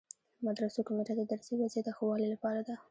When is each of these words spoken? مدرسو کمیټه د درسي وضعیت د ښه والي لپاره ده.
مدرسو 0.45 0.79
کمیټه 0.87 1.13
د 1.17 1.21
درسي 1.31 1.53
وضعیت 1.57 1.85
د 1.87 1.89
ښه 1.97 2.03
والي 2.07 2.27
لپاره 2.33 2.61
ده. 2.67 2.75